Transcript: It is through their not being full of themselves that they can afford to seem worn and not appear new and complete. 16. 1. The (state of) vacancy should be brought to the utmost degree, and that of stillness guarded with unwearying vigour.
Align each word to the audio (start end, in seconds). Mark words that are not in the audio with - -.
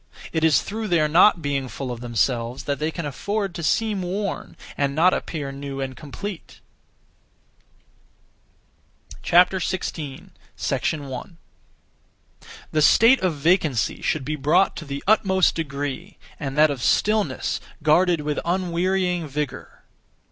It 0.33 0.43
is 0.43 0.63
through 0.63 0.87
their 0.87 1.07
not 1.07 1.43
being 1.43 1.67
full 1.67 1.91
of 1.91 2.01
themselves 2.01 2.63
that 2.63 2.79
they 2.79 2.89
can 2.89 3.05
afford 3.05 3.53
to 3.53 3.61
seem 3.61 4.01
worn 4.01 4.57
and 4.75 4.95
not 4.95 5.13
appear 5.13 5.51
new 5.51 5.79
and 5.79 5.95
complete. 5.95 6.59
16. 9.23 10.29
1. 10.39 11.37
The 12.71 12.81
(state 12.81 13.19
of) 13.21 13.35
vacancy 13.35 14.01
should 14.01 14.25
be 14.25 14.35
brought 14.35 14.75
to 14.77 14.85
the 14.85 15.03
utmost 15.05 15.53
degree, 15.53 16.17
and 16.39 16.57
that 16.57 16.71
of 16.71 16.81
stillness 16.81 17.61
guarded 17.83 18.21
with 18.21 18.39
unwearying 18.43 19.27
vigour. 19.27 19.83